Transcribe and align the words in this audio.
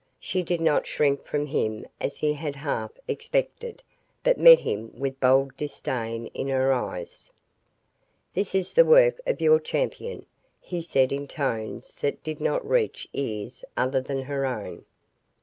She 0.19 0.41
did 0.41 0.61
not 0.61 0.87
shrink 0.87 1.25
from 1.25 1.45
him 1.45 1.85
as 1.99 2.17
he 2.17 2.33
had 2.33 2.55
half 2.55 2.89
expected, 3.07 3.83
but 4.23 4.39
met 4.39 4.61
him 4.61 4.91
with 4.99 5.19
bold 5.19 5.55
disdain 5.57 6.25
in 6.33 6.47
her 6.47 6.73
eyes. 6.73 7.31
"This 8.33 8.55
is 8.55 8.73
the 8.73 8.83
work 8.83 9.21
of 9.27 9.39
your 9.39 9.59
champion," 9.59 10.25
he 10.59 10.81
said 10.81 11.11
in 11.11 11.27
tones 11.27 11.93
that 12.01 12.23
did 12.23 12.41
not 12.41 12.67
reach 12.67 13.09
ears 13.13 13.63
other 13.77 14.01
than 14.01 14.23
her 14.23 14.43
own. 14.43 14.85